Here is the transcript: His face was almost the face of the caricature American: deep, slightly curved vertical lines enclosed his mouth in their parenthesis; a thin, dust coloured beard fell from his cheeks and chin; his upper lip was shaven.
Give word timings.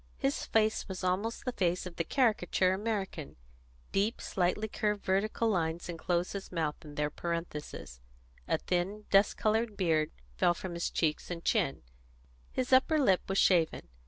His 0.17 0.47
face 0.47 0.87
was 0.87 1.03
almost 1.03 1.45
the 1.45 1.51
face 1.51 1.85
of 1.85 1.95
the 1.97 2.03
caricature 2.03 2.73
American: 2.73 3.35
deep, 3.91 4.19
slightly 4.19 4.67
curved 4.67 5.05
vertical 5.05 5.47
lines 5.47 5.89
enclosed 5.89 6.33
his 6.33 6.51
mouth 6.51 6.73
in 6.83 6.95
their 6.95 7.11
parenthesis; 7.11 8.01
a 8.47 8.57
thin, 8.57 9.05
dust 9.11 9.37
coloured 9.37 9.77
beard 9.77 10.09
fell 10.37 10.55
from 10.55 10.73
his 10.73 10.89
cheeks 10.89 11.29
and 11.29 11.45
chin; 11.45 11.83
his 12.51 12.73
upper 12.73 12.97
lip 12.97 13.21
was 13.29 13.37
shaven. 13.37 13.89